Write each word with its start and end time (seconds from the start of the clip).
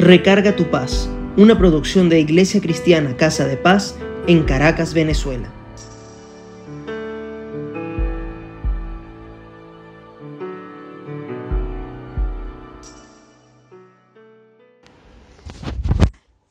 Recarga 0.00 0.56
tu 0.56 0.70
paz, 0.70 1.10
una 1.36 1.58
producción 1.58 2.08
de 2.08 2.20
Iglesia 2.20 2.62
Cristiana 2.62 3.18
Casa 3.18 3.46
de 3.46 3.58
Paz 3.58 3.96
en 4.26 4.44
Caracas, 4.44 4.94
Venezuela. 4.94 5.52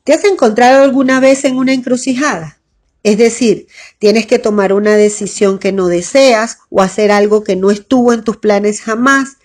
¿Te 0.04 0.14
has 0.14 0.24
encontrado 0.26 0.84
alguna 0.84 1.20
vez 1.20 1.44
en 1.44 1.58
una 1.58 1.74
encrucijada? 1.74 2.60
Es 3.02 3.18
decir, 3.18 3.66
tienes 3.98 4.28
que 4.28 4.38
tomar 4.38 4.74
una 4.74 4.96
decisión 4.96 5.58
que 5.58 5.72
no 5.72 5.88
deseas 5.88 6.60
o 6.70 6.84
hacer 6.84 7.12
algo 7.12 7.44
que 7.44 7.56
no 7.56 7.72
estuvo 7.72 8.14
en 8.14 8.24
tus 8.24 8.38
planes 8.38 8.82
jamás. 8.82 9.39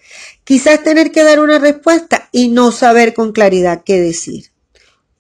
Quizás 0.45 0.83
tener 0.83 1.11
que 1.11 1.23
dar 1.23 1.41
una 1.41 1.59
respuesta 1.59 2.29
y 2.33 2.49
no 2.49 2.73
saber 2.73 3.15
con 3.15 3.33
claridad 3.33 3.83
qué 3.85 4.01
decir. 4.01 4.53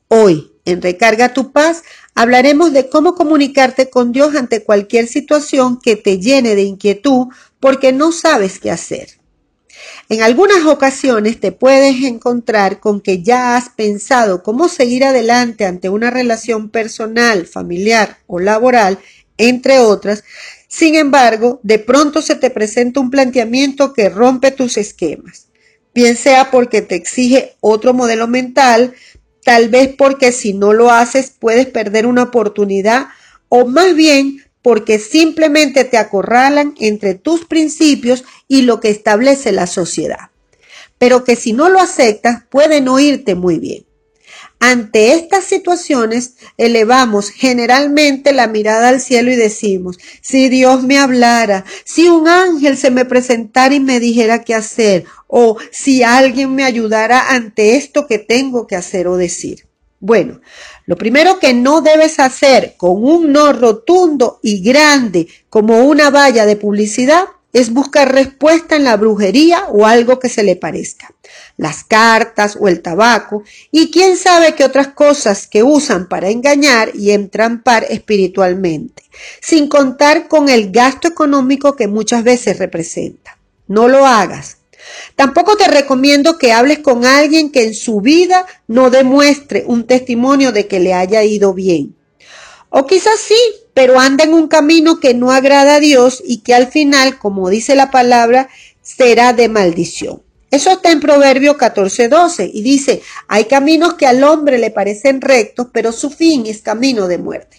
Hoy, 0.08 0.52
en 0.64 0.82
Recarga 0.82 1.32
tu 1.32 1.52
paz, 1.52 1.82
hablaremos 2.14 2.72
de 2.72 2.88
cómo 2.88 3.14
comunicarte 3.14 3.90
con 3.90 4.12
Dios 4.12 4.34
ante 4.34 4.62
cualquier 4.62 5.08
situación 5.08 5.80
que 5.80 5.96
te 5.96 6.18
llene 6.18 6.54
de 6.54 6.62
inquietud 6.62 7.28
porque 7.60 7.92
no 7.92 8.12
sabes 8.12 8.58
qué 8.58 8.70
hacer. 8.70 9.18
En 10.08 10.22
algunas 10.22 10.64
ocasiones 10.66 11.40
te 11.40 11.52
puedes 11.52 12.02
encontrar 12.04 12.80
con 12.80 13.00
que 13.00 13.22
ya 13.22 13.56
has 13.56 13.70
pensado 13.70 14.42
cómo 14.42 14.68
seguir 14.68 15.04
adelante 15.04 15.64
ante 15.64 15.88
una 15.88 16.10
relación 16.10 16.70
personal, 16.70 17.46
familiar 17.46 18.18
o 18.26 18.38
laboral, 18.38 18.98
entre 19.38 19.78
otras. 19.80 20.24
Sin 20.76 20.96
embargo, 20.96 21.60
de 21.62 21.78
pronto 21.78 22.20
se 22.20 22.34
te 22.34 22.50
presenta 22.50 22.98
un 22.98 23.08
planteamiento 23.08 23.92
que 23.92 24.08
rompe 24.08 24.50
tus 24.50 24.76
esquemas. 24.76 25.46
Bien 25.94 26.16
sea 26.16 26.50
porque 26.50 26.82
te 26.82 26.96
exige 26.96 27.54
otro 27.60 27.94
modelo 27.94 28.26
mental, 28.26 28.92
tal 29.44 29.68
vez 29.68 29.94
porque 29.96 30.32
si 30.32 30.52
no 30.52 30.72
lo 30.72 30.90
haces 30.90 31.32
puedes 31.38 31.66
perder 31.66 32.06
una 32.06 32.24
oportunidad 32.24 33.06
o 33.48 33.66
más 33.66 33.94
bien 33.94 34.42
porque 34.62 34.98
simplemente 34.98 35.84
te 35.84 35.96
acorralan 35.96 36.74
entre 36.80 37.14
tus 37.14 37.44
principios 37.44 38.24
y 38.48 38.62
lo 38.62 38.80
que 38.80 38.88
establece 38.88 39.52
la 39.52 39.68
sociedad. 39.68 40.30
Pero 40.98 41.22
que 41.22 41.36
si 41.36 41.52
no 41.52 41.68
lo 41.68 41.78
aceptas 41.78 42.46
pueden 42.50 42.88
oírte 42.88 43.36
muy 43.36 43.60
bien. 43.60 43.84
Ante 44.66 45.12
estas 45.12 45.44
situaciones 45.44 46.36
elevamos 46.56 47.28
generalmente 47.28 48.32
la 48.32 48.46
mirada 48.46 48.88
al 48.88 48.98
cielo 48.98 49.30
y 49.30 49.36
decimos, 49.36 49.98
si 50.22 50.48
Dios 50.48 50.84
me 50.84 50.96
hablara, 50.96 51.66
si 51.84 52.08
un 52.08 52.28
ángel 52.28 52.78
se 52.78 52.90
me 52.90 53.04
presentara 53.04 53.74
y 53.74 53.80
me 53.80 54.00
dijera 54.00 54.42
qué 54.42 54.54
hacer, 54.54 55.04
o 55.26 55.58
si 55.70 56.02
alguien 56.02 56.54
me 56.54 56.64
ayudara 56.64 57.34
ante 57.34 57.76
esto 57.76 58.06
que 58.06 58.18
tengo 58.18 58.66
que 58.66 58.74
hacer 58.74 59.06
o 59.06 59.18
decir. 59.18 59.68
Bueno, 60.00 60.40
lo 60.86 60.96
primero 60.96 61.38
que 61.38 61.52
no 61.52 61.82
debes 61.82 62.18
hacer 62.18 62.74
con 62.78 63.04
un 63.04 63.32
no 63.32 63.52
rotundo 63.52 64.40
y 64.42 64.62
grande 64.62 65.28
como 65.50 65.84
una 65.84 66.08
valla 66.08 66.46
de 66.46 66.56
publicidad 66.56 67.26
es 67.54 67.72
buscar 67.72 68.12
respuesta 68.12 68.76
en 68.76 68.84
la 68.84 68.96
brujería 68.96 69.66
o 69.70 69.86
algo 69.86 70.18
que 70.18 70.28
se 70.28 70.42
le 70.42 70.56
parezca, 70.56 71.14
las 71.56 71.84
cartas 71.84 72.58
o 72.60 72.68
el 72.68 72.82
tabaco 72.82 73.44
y 73.70 73.90
quién 73.90 74.16
sabe 74.16 74.54
qué 74.54 74.64
otras 74.64 74.88
cosas 74.88 75.46
que 75.46 75.62
usan 75.62 76.08
para 76.08 76.28
engañar 76.28 76.90
y 76.94 77.12
entrampar 77.12 77.86
espiritualmente, 77.88 79.04
sin 79.40 79.68
contar 79.68 80.26
con 80.26 80.48
el 80.48 80.72
gasto 80.72 81.08
económico 81.08 81.76
que 81.76 81.86
muchas 81.86 82.24
veces 82.24 82.58
representa. 82.58 83.38
No 83.68 83.88
lo 83.88 84.04
hagas. 84.04 84.58
Tampoco 85.14 85.56
te 85.56 85.68
recomiendo 85.68 86.38
que 86.38 86.52
hables 86.52 86.80
con 86.80 87.06
alguien 87.06 87.50
que 87.50 87.64
en 87.64 87.74
su 87.74 88.00
vida 88.00 88.46
no 88.66 88.90
demuestre 88.90 89.62
un 89.66 89.86
testimonio 89.86 90.50
de 90.50 90.66
que 90.66 90.80
le 90.80 90.92
haya 90.92 91.22
ido 91.22 91.54
bien. 91.54 91.94
O 92.76 92.88
quizás 92.88 93.20
sí, 93.20 93.38
pero 93.72 94.00
anda 94.00 94.24
en 94.24 94.34
un 94.34 94.48
camino 94.48 94.98
que 94.98 95.14
no 95.14 95.30
agrada 95.30 95.76
a 95.76 95.80
Dios 95.80 96.20
y 96.26 96.38
que 96.38 96.54
al 96.54 96.66
final, 96.66 97.20
como 97.20 97.48
dice 97.48 97.76
la 97.76 97.92
palabra, 97.92 98.48
será 98.82 99.32
de 99.32 99.48
maldición. 99.48 100.22
Eso 100.50 100.72
está 100.72 100.90
en 100.90 100.98
Proverbio 100.98 101.56
14:12 101.56 102.50
y 102.52 102.62
dice, 102.62 103.00
hay 103.28 103.44
caminos 103.44 103.94
que 103.94 104.08
al 104.08 104.24
hombre 104.24 104.58
le 104.58 104.72
parecen 104.72 105.20
rectos, 105.20 105.68
pero 105.72 105.92
su 105.92 106.10
fin 106.10 106.46
es 106.46 106.62
camino 106.62 107.06
de 107.06 107.18
muerte. 107.18 107.58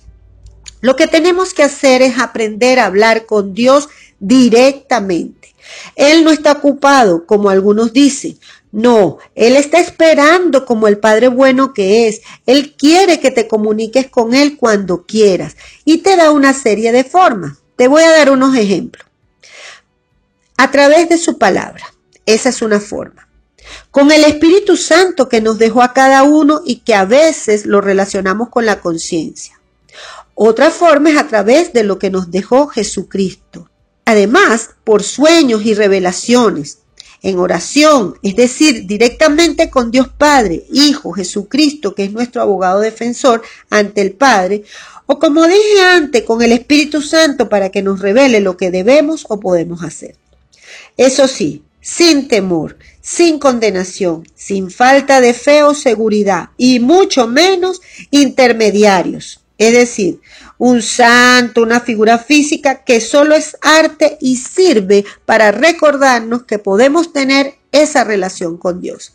Lo 0.81 0.97
que 0.97 1.07
tenemos 1.07 1.53
que 1.53 1.63
hacer 1.63 2.01
es 2.01 2.19
aprender 2.19 2.77
a 2.77 2.87
hablar 2.87 3.25
con 3.25 3.53
Dios 3.53 3.87
directamente. 4.19 5.54
Él 5.95 6.23
no 6.23 6.31
está 6.31 6.53
ocupado, 6.53 7.25
como 7.25 7.49
algunos 7.49 7.93
dicen. 7.93 8.37
No, 8.71 9.19
Él 9.35 9.55
está 9.55 9.79
esperando 9.79 10.65
como 10.65 10.87
el 10.87 10.97
Padre 10.97 11.29
bueno 11.29 11.73
que 11.73 12.07
es. 12.07 12.21
Él 12.45 12.75
quiere 12.77 13.19
que 13.19 13.31
te 13.31 13.47
comuniques 13.47 14.09
con 14.09 14.33
Él 14.33 14.57
cuando 14.57 15.05
quieras 15.05 15.55
y 15.85 15.99
te 15.99 16.17
da 16.17 16.31
una 16.31 16.53
serie 16.53 16.91
de 16.91 17.05
formas. 17.05 17.59
Te 17.77 17.87
voy 17.87 18.03
a 18.03 18.11
dar 18.11 18.29
unos 18.29 18.55
ejemplos. 18.55 19.05
A 20.57 20.71
través 20.71 21.07
de 21.09 21.17
su 21.17 21.37
palabra. 21.37 21.85
Esa 22.25 22.49
es 22.49 22.61
una 22.61 22.79
forma. 22.79 23.27
Con 23.91 24.11
el 24.11 24.23
Espíritu 24.23 24.77
Santo 24.77 25.29
que 25.29 25.41
nos 25.41 25.57
dejó 25.57 25.81
a 25.81 25.93
cada 25.93 26.23
uno 26.23 26.61
y 26.65 26.77
que 26.77 26.95
a 26.95 27.05
veces 27.05 27.65
lo 27.65 27.81
relacionamos 27.81 28.49
con 28.49 28.65
la 28.65 28.81
conciencia. 28.81 29.59
Otra 30.33 30.69
forma 30.69 31.11
es 31.11 31.17
a 31.17 31.27
través 31.27 31.71
de 31.71 31.83
lo 31.83 31.97
que 31.97 32.09
nos 32.09 32.29
dejó 32.29 32.67
Jesucristo. 32.67 33.69
Además, 34.05 34.69
por 34.83 35.03
sueños 35.03 35.65
y 35.65 35.73
revelaciones, 35.73 36.79
en 37.25 37.39
oración, 37.39 38.19
es 38.21 38.35
decir, 38.35 38.85
directamente 38.85 39.71
con 39.71 39.89
Dios 39.89 40.09
Padre, 40.15 40.63
Hijo, 40.71 41.11
Jesucristo, 41.11 41.95
que 41.95 42.03
es 42.03 42.11
nuestro 42.11 42.43
abogado 42.43 42.79
defensor 42.79 43.41
ante 43.71 44.01
el 44.01 44.11
Padre, 44.11 44.63
o 45.07 45.17
como 45.17 45.47
dije 45.47 45.81
antes, 45.81 46.21
con 46.21 46.43
el 46.43 46.51
Espíritu 46.51 47.01
Santo 47.01 47.49
para 47.49 47.69
que 47.69 47.81
nos 47.81 47.99
revele 47.99 48.41
lo 48.41 48.57
que 48.57 48.69
debemos 48.69 49.25
o 49.27 49.39
podemos 49.39 49.83
hacer. 49.83 50.15
Eso 50.97 51.27
sí, 51.27 51.63
sin 51.81 52.27
temor, 52.27 52.77
sin 53.01 53.39
condenación, 53.39 54.23
sin 54.35 54.69
falta 54.69 55.19
de 55.19 55.33
fe 55.33 55.63
o 55.63 55.73
seguridad, 55.73 56.49
y 56.57 56.79
mucho 56.79 57.27
menos 57.27 57.81
intermediarios. 58.11 59.44
Es 59.57 59.73
decir, 59.73 60.19
un 60.57 60.81
santo, 60.81 61.61
una 61.61 61.79
figura 61.79 62.17
física 62.17 62.83
que 62.83 62.99
solo 62.99 63.35
es 63.35 63.57
arte 63.61 64.17
y 64.19 64.37
sirve 64.37 65.05
para 65.25 65.51
recordarnos 65.51 66.43
que 66.43 66.59
podemos 66.59 67.13
tener 67.13 67.55
esa 67.71 68.03
relación 68.03 68.57
con 68.57 68.81
Dios. 68.81 69.13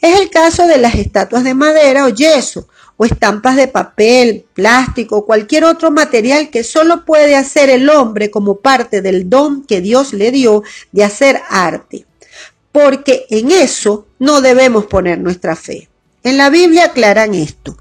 Es 0.00 0.18
el 0.18 0.30
caso 0.30 0.66
de 0.66 0.78
las 0.78 0.94
estatuas 0.94 1.44
de 1.44 1.54
madera 1.54 2.06
o 2.06 2.08
yeso, 2.08 2.68
o 2.96 3.04
estampas 3.04 3.56
de 3.56 3.68
papel, 3.68 4.46
plástico 4.54 5.26
cualquier 5.26 5.64
otro 5.64 5.90
material 5.90 6.50
que 6.50 6.64
solo 6.64 7.04
puede 7.04 7.36
hacer 7.36 7.68
el 7.68 7.88
hombre 7.90 8.30
como 8.30 8.56
parte 8.56 9.02
del 9.02 9.28
don 9.28 9.64
que 9.64 9.80
Dios 9.80 10.12
le 10.12 10.30
dio 10.30 10.62
de 10.92 11.04
hacer 11.04 11.40
arte. 11.50 12.06
Porque 12.72 13.26
en 13.30 13.50
eso 13.50 14.06
no 14.18 14.40
debemos 14.40 14.86
poner 14.86 15.18
nuestra 15.18 15.56
fe. 15.56 15.88
En 16.22 16.36
la 16.36 16.50
Biblia 16.50 16.86
aclaran 16.86 17.34
esto. 17.34 17.76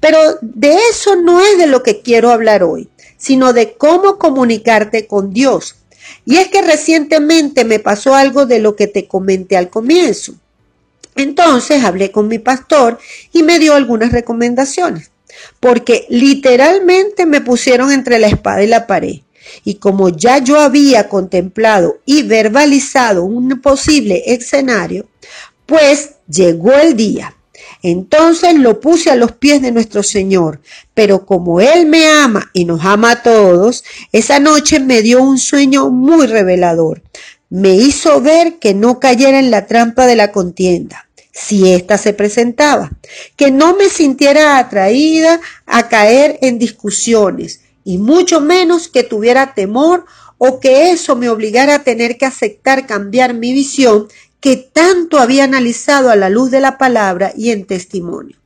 Pero 0.00 0.18
de 0.40 0.76
eso 0.90 1.16
no 1.16 1.40
es 1.40 1.58
de 1.58 1.66
lo 1.66 1.82
que 1.82 2.00
quiero 2.00 2.30
hablar 2.30 2.62
hoy, 2.62 2.88
sino 3.16 3.52
de 3.52 3.74
cómo 3.74 4.18
comunicarte 4.18 5.06
con 5.06 5.32
Dios. 5.32 5.76
Y 6.24 6.36
es 6.36 6.48
que 6.48 6.62
recientemente 6.62 7.64
me 7.64 7.78
pasó 7.78 8.14
algo 8.14 8.46
de 8.46 8.60
lo 8.60 8.76
que 8.76 8.86
te 8.86 9.06
comenté 9.06 9.56
al 9.56 9.70
comienzo. 9.70 10.34
Entonces 11.16 11.84
hablé 11.84 12.10
con 12.10 12.28
mi 12.28 12.38
pastor 12.38 12.98
y 13.32 13.42
me 13.42 13.58
dio 13.58 13.74
algunas 13.74 14.12
recomendaciones, 14.12 15.10
porque 15.58 16.06
literalmente 16.08 17.26
me 17.26 17.40
pusieron 17.40 17.92
entre 17.92 18.18
la 18.18 18.28
espada 18.28 18.62
y 18.62 18.68
la 18.68 18.86
pared. 18.86 19.20
Y 19.64 19.76
como 19.76 20.10
ya 20.10 20.38
yo 20.38 20.60
había 20.60 21.08
contemplado 21.08 21.98
y 22.04 22.22
verbalizado 22.22 23.24
un 23.24 23.60
posible 23.60 24.22
escenario, 24.26 25.06
pues 25.66 26.10
llegó 26.28 26.72
el 26.72 26.96
día 26.96 27.34
entonces 27.82 28.54
lo 28.54 28.80
puse 28.80 29.10
a 29.10 29.16
los 29.16 29.32
pies 29.32 29.62
de 29.62 29.72
nuestro 29.72 30.02
Señor. 30.02 30.60
Pero 30.94 31.26
como 31.26 31.60
Él 31.60 31.86
me 31.86 32.06
ama 32.06 32.50
y 32.52 32.64
nos 32.64 32.84
ama 32.84 33.12
a 33.12 33.22
todos, 33.22 33.84
esa 34.12 34.38
noche 34.38 34.80
me 34.80 35.02
dio 35.02 35.22
un 35.22 35.38
sueño 35.38 35.90
muy 35.90 36.26
revelador. 36.26 37.02
Me 37.48 37.74
hizo 37.74 38.20
ver 38.20 38.58
que 38.58 38.74
no 38.74 39.00
cayera 39.00 39.38
en 39.38 39.50
la 39.50 39.66
trampa 39.66 40.06
de 40.06 40.16
la 40.16 40.30
contienda 40.32 41.06
si 41.32 41.72
ésta 41.72 41.96
se 41.96 42.12
presentaba, 42.12 42.90
que 43.36 43.50
no 43.50 43.76
me 43.76 43.88
sintiera 43.88 44.58
atraída 44.58 45.40
a 45.64 45.88
caer 45.88 46.38
en 46.42 46.58
discusiones 46.58 47.60
y 47.84 47.98
mucho 47.98 48.40
menos 48.40 48.88
que 48.88 49.04
tuviera 49.04 49.54
temor 49.54 50.04
o 50.38 50.60
que 50.60 50.90
eso 50.90 51.16
me 51.16 51.28
obligara 51.28 51.76
a 51.76 51.84
tener 51.84 52.18
que 52.18 52.26
aceptar 52.26 52.86
cambiar 52.86 53.34
mi 53.34 53.52
visión 53.52 54.08
que 54.40 54.56
tanto 54.56 55.18
había 55.18 55.44
analizado 55.44 56.10
a 56.10 56.16
la 56.16 56.30
luz 56.30 56.50
de 56.50 56.60
la 56.60 56.78
palabra 56.78 57.32
y 57.36 57.50
en 57.50 57.66
testimonio. 57.66 58.36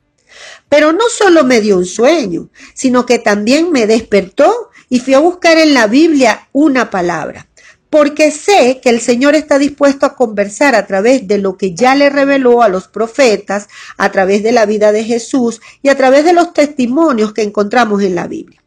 Pero 0.69 0.91
no 0.91 1.05
solo 1.09 1.43
me 1.43 1.61
dio 1.61 1.77
un 1.77 1.85
sueño, 1.85 2.49
sino 2.73 3.05
que 3.05 3.19
también 3.19 3.71
me 3.71 3.87
despertó 3.87 4.69
y 4.89 4.99
fui 4.99 5.13
a 5.13 5.19
buscar 5.19 5.57
en 5.57 5.73
la 5.73 5.87
Biblia 5.87 6.49
una 6.51 6.89
palabra, 6.89 7.47
porque 7.89 8.31
sé 8.31 8.81
que 8.81 8.89
el 8.89 8.99
Señor 8.99 9.35
está 9.35 9.57
dispuesto 9.57 10.05
a 10.05 10.15
conversar 10.15 10.75
a 10.75 10.85
través 10.85 11.27
de 11.27 11.37
lo 11.37 11.57
que 11.57 11.73
ya 11.73 11.95
le 11.95 12.09
reveló 12.09 12.61
a 12.61 12.67
los 12.69 12.87
profetas, 12.87 13.69
a 13.97 14.11
través 14.11 14.43
de 14.43 14.51
la 14.51 14.65
vida 14.65 14.91
de 14.91 15.03
Jesús 15.03 15.61
y 15.81 15.89
a 15.89 15.95
través 15.95 16.25
de 16.25 16.33
los 16.33 16.53
testimonios 16.53 17.33
que 17.33 17.43
encontramos 17.43 18.01
en 18.03 18.15
la 18.15 18.27
Biblia. 18.27 18.61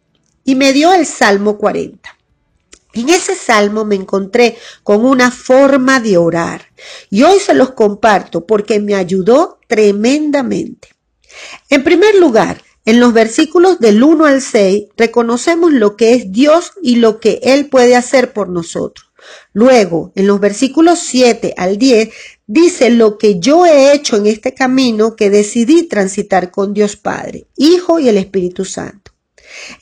Y 0.44 0.54
me 0.54 0.72
dio 0.72 0.94
el 0.94 1.04
Salmo 1.04 1.58
40. 1.58 2.17
En 2.94 3.08
ese 3.11 3.35
salmo 3.35 3.85
me 3.85 3.94
encontré 3.94 4.56
con 4.82 5.05
una 5.05 5.31
forma 5.31 6.00
de 6.00 6.17
orar 6.17 6.67
y 7.11 7.23
hoy 7.23 7.38
se 7.38 7.55
los 7.55 7.73
comparto 7.73 8.46
porque 8.46 8.81
me 8.81 8.94
ayudó 8.94 9.58
tremendamente. 9.67 10.88
En 11.69 11.85
primer 11.85 12.14
lugar, 12.14 12.62
en 12.85 13.00
los 13.00 13.12
versículos 13.12 13.79
del 13.81 14.02
1 14.02 14.25
al 14.25 14.40
6 14.40 14.85
reconocemos 14.96 15.73
lo 15.73 15.96
que 15.96 16.14
es 16.14 16.32
Dios 16.32 16.73
y 16.82 16.96
lo 16.96 17.20
que 17.20 17.40
Él 17.43 17.69
puede 17.69 17.94
hacer 17.94 18.32
por 18.32 18.49
nosotros. 18.49 19.08
Luego, 19.52 20.12
en 20.14 20.26
los 20.26 20.40
versículos 20.40 21.00
7 21.00 21.52
al 21.56 21.76
10, 21.76 22.08
dice 22.46 22.88
lo 22.88 23.19
que 23.19 23.38
yo 23.38 23.67
he 23.67 23.93
hecho 23.93 24.17
en 24.17 24.26
este 24.26 24.55
camino 24.55 25.17
que 25.17 25.29
decidí 25.29 25.82
transitar 25.82 26.50
con 26.50 26.73
Dios 26.73 26.96
Padre, 26.96 27.46
Hijo 27.56 27.99
y 27.99 28.08
el 28.08 28.17
Espíritu 28.17 28.64
Santo. 28.64 29.07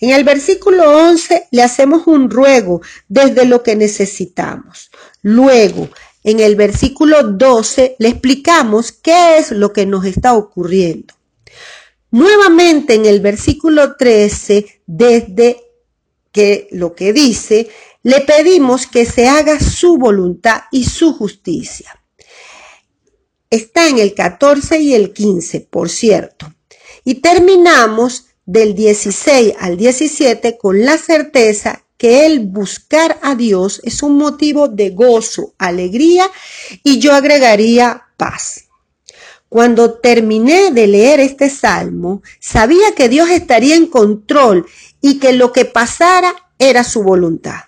En 0.01 0.11
el 0.11 0.25
versículo 0.25 0.91
11 1.09 1.49
le 1.51 1.63
hacemos 1.63 2.07
un 2.07 2.31
ruego 2.31 2.83
desde 3.09 3.45
lo 3.45 3.63
que 3.63 3.77
necesitamos. 3.77 4.91
Luego, 5.23 5.89
en 6.23 6.41
el 6.41 6.57
versículo 6.57 7.23
12 7.23 7.97
le 7.99 8.09
explicamos 8.09 8.93
qué 8.93 9.39
es 9.39 9.53
lo 9.53 9.73
que 9.73 9.87
nos 9.87 10.05
está 10.05 10.35
ocurriendo. 10.35 11.15
Nuevamente 12.11 12.95
en 12.95 13.07
el 13.07 13.21
versículo 13.21 13.97
13, 13.97 14.83
desde 14.87 15.63
que 16.33 16.69
lo 16.73 16.95
que 16.95 17.13
dice, 17.13 17.69
le 18.03 18.21
pedimos 18.21 18.87
que 18.87 19.05
se 19.05 19.29
haga 19.29 19.59
su 19.59 19.99
voluntad 19.99 20.63
y 20.71 20.85
su 20.85 21.13
justicia. 21.13 22.01
Está 23.51 23.89
en 23.89 23.99
el 23.99 24.15
14 24.15 24.81
y 24.81 24.95
el 24.95 25.13
15, 25.13 25.61
por 25.61 25.89
cierto. 25.89 26.53
Y 27.05 27.17
terminamos 27.17 28.27
del 28.47 28.75
16 28.75 29.55
al 29.59 29.77
17 29.77 30.57
con 30.57 30.85
la 30.85 30.97
certeza 30.97 31.83
que 31.99 32.27
el 32.27 32.47
buscar 32.47 33.19
a 33.23 33.35
Dios 33.35 33.81
es 33.85 34.03
un 34.03 34.17
motivo 34.17 34.69
de 34.69 34.91
gozo, 34.91 35.55
alegría 35.59 36.31
y 36.83 36.99
yo 36.99 37.13
agregaría 37.13 38.05
paz. 38.17 38.65
Cuando 39.49 39.95
terminé 39.95 40.71
de 40.71 40.87
leer 40.87 41.21
este 41.21 41.51
salmo, 41.51 42.23
sabía 42.41 42.95
que 42.95 43.09
Dios 43.09 43.31
estaría 43.31 43.75
en 43.75 43.87
control 43.87 44.67
y 45.01 45.19
que 45.19 45.33
lo 45.33 45.53
que 45.53 45.65
pasara 45.65 46.35
era 46.59 46.85
su 46.85 47.03
voluntad. 47.03 47.61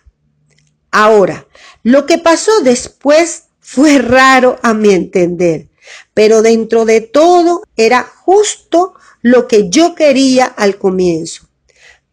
Ahora, 0.90 1.46
lo 1.82 2.06
que 2.06 2.18
pasó 2.18 2.60
después 2.62 3.44
fue 3.60 3.98
raro 3.98 4.58
a 4.62 4.74
mi 4.74 4.92
entender, 4.92 5.68
pero 6.14 6.42
dentro 6.42 6.84
de 6.84 7.00
todo 7.00 7.62
era 7.76 8.02
justo 8.02 8.94
lo 9.22 9.48
que 9.48 9.68
yo 9.68 9.94
quería 9.94 10.46
al 10.46 10.78
comienzo, 10.78 11.48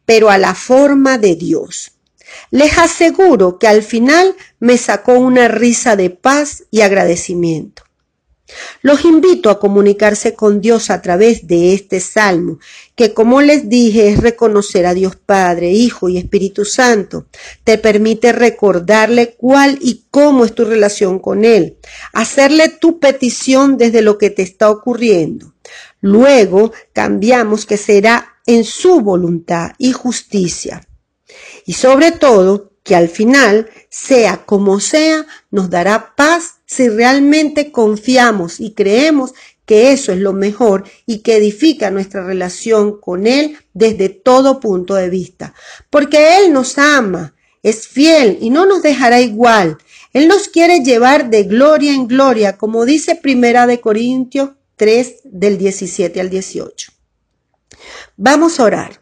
pero 0.05 0.29
a 0.29 0.37
la 0.37 0.55
forma 0.55 1.17
de 1.17 1.35
Dios. 1.35 1.91
Les 2.51 2.77
aseguro 2.77 3.59
que 3.59 3.67
al 3.67 3.83
final 3.83 4.35
me 4.59 4.77
sacó 4.77 5.13
una 5.13 5.47
risa 5.47 5.95
de 5.95 6.09
paz 6.09 6.63
y 6.71 6.81
agradecimiento. 6.81 7.85
Los 8.81 9.05
invito 9.05 9.49
a 9.49 9.59
comunicarse 9.59 10.35
con 10.35 10.61
Dios 10.61 10.91
a 10.91 11.01
través 11.01 11.47
de 11.47 11.73
este 11.73 11.99
salmo, 11.99 12.59
que 12.95 13.13
como 13.13 13.41
les 13.41 13.69
dije 13.69 14.09
es 14.09 14.19
reconocer 14.19 14.85
a 14.85 14.93
Dios 14.93 15.15
Padre, 15.15 15.71
Hijo 15.71 16.09
y 16.09 16.17
Espíritu 16.17 16.63
Santo. 16.63 17.25
Te 17.63 17.79
permite 17.79 18.31
recordarle 18.31 19.35
cuál 19.35 19.79
y 19.81 20.05
cómo 20.11 20.45
es 20.45 20.53
tu 20.53 20.63
relación 20.63 21.17
con 21.17 21.43
Él, 21.43 21.77
hacerle 22.13 22.69
tu 22.69 22.99
petición 22.99 23.77
desde 23.77 24.03
lo 24.03 24.19
que 24.19 24.29
te 24.29 24.43
está 24.43 24.69
ocurriendo. 24.69 25.53
Luego 26.05 26.71
cambiamos 26.93 27.65
que 27.65 27.77
será 27.77 28.35
en 28.45 28.63
su 28.63 29.01
voluntad 29.01 29.71
y 29.79 29.91
justicia. 29.91 30.87
Y 31.65 31.73
sobre 31.73 32.11
todo, 32.11 32.73
que 32.83 32.95
al 32.95 33.09
final, 33.09 33.71
sea 33.89 34.45
como 34.45 34.79
sea, 34.79 35.25
nos 35.49 35.71
dará 35.71 36.13
paz 36.15 36.57
si 36.67 36.89
realmente 36.89 37.71
confiamos 37.71 38.59
y 38.59 38.75
creemos 38.75 39.33
que 39.65 39.93
eso 39.93 40.11
es 40.11 40.19
lo 40.19 40.31
mejor 40.33 40.83
y 41.07 41.23
que 41.23 41.37
edifica 41.37 41.89
nuestra 41.89 42.23
relación 42.23 42.99
con 43.01 43.25
Él 43.25 43.57
desde 43.73 44.09
todo 44.09 44.59
punto 44.59 44.93
de 44.93 45.09
vista. 45.09 45.55
Porque 45.89 46.37
Él 46.37 46.53
nos 46.53 46.77
ama, 46.77 47.33
es 47.63 47.87
fiel 47.87 48.37
y 48.41 48.51
no 48.51 48.67
nos 48.67 48.83
dejará 48.83 49.21
igual. 49.21 49.79
Él 50.13 50.27
nos 50.27 50.49
quiere 50.49 50.81
llevar 50.81 51.31
de 51.31 51.45
gloria 51.45 51.95
en 51.95 52.07
gloria, 52.07 52.57
como 52.57 52.85
dice 52.85 53.15
Primera 53.15 53.65
de 53.65 53.81
Corintios 53.81 54.51
3 54.75 55.21
del 55.23 55.57
17 55.57 56.19
al 56.19 56.29
18. 56.29 56.91
Vamos 58.17 58.59
a 58.59 58.63
orar. 58.63 59.01